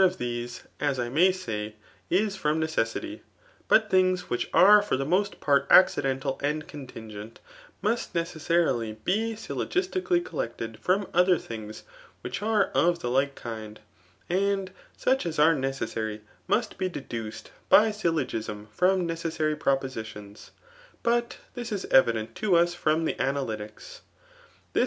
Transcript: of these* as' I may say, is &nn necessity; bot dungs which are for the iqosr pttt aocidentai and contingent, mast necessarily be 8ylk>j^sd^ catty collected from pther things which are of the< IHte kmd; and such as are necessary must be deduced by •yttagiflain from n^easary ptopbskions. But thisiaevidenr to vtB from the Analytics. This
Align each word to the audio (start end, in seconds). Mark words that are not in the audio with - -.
of 0.00 0.16
these* 0.16 0.62
as' 0.80 0.98
I 0.98 1.10
may 1.10 1.30
say, 1.30 1.74
is 2.08 2.38
&nn 2.38 2.56
necessity; 2.58 3.20
bot 3.68 3.90
dungs 3.90 4.30
which 4.30 4.48
are 4.54 4.80
for 4.80 4.96
the 4.96 5.04
iqosr 5.04 5.36
pttt 5.40 5.68
aocidentai 5.68 6.40
and 6.42 6.66
contingent, 6.66 7.38
mast 7.82 8.14
necessarily 8.14 8.94
be 9.04 9.34
8ylk>j^sd^ 9.34 9.92
catty 10.02 10.20
collected 10.22 10.78
from 10.80 11.04
pther 11.08 11.38
things 11.38 11.82
which 12.22 12.40
are 12.40 12.70
of 12.74 13.00
the< 13.00 13.08
IHte 13.10 13.34
kmd; 13.34 13.76
and 14.30 14.70
such 14.96 15.26
as 15.26 15.38
are 15.38 15.54
necessary 15.54 16.22
must 16.48 16.78
be 16.78 16.88
deduced 16.88 17.50
by 17.68 17.90
•yttagiflain 17.90 18.68
from 18.70 19.06
n^easary 19.06 19.54
ptopbskions. 19.54 20.48
But 21.02 21.36
thisiaevidenr 21.54 22.32
to 22.36 22.52
vtB 22.52 22.74
from 22.74 23.04
the 23.04 23.16
Analytics. 23.16 24.00
This 24.72 24.78